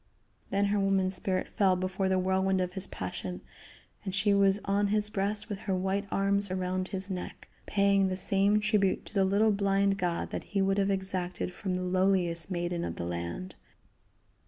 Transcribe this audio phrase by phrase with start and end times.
[0.49, 3.41] Then her woman spirit fell before the whirlwind of his passion,
[4.03, 8.17] and she was on his breast with her white arms around his neck, paying the
[8.17, 12.49] same tribute to the little blind god that he would have exacted from the lowliest
[12.49, 13.53] maiden of the land.